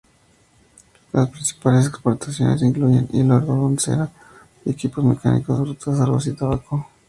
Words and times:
Las 1.13 1.29
principales 1.29 1.85
exportaciones 1.85 2.63
incluyen: 2.63 3.07
hilo 3.13 3.35
de 3.35 3.41
algodón, 3.41 3.77
cera, 3.77 4.09
equipos 4.65 5.05
mecánicos, 5.05 5.61
frutas, 5.61 5.99
arroz 5.99 6.25
y 6.25 6.33
tabaco. 6.33 6.87